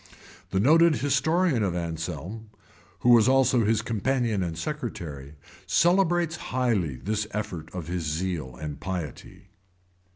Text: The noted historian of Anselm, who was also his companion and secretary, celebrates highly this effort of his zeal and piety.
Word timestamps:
The 0.49 0.59
noted 0.59 0.95
historian 0.95 1.61
of 1.61 1.75
Anselm, 1.75 2.49
who 3.01 3.09
was 3.09 3.29
also 3.29 3.63
his 3.63 3.83
companion 3.83 4.41
and 4.41 4.57
secretary, 4.57 5.35
celebrates 5.67 6.37
highly 6.49 6.95
this 6.95 7.27
effort 7.35 7.69
of 7.71 7.85
his 7.85 8.01
zeal 8.03 8.55
and 8.55 8.79
piety. 8.79 9.49